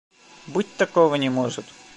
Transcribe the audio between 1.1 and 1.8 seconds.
не может!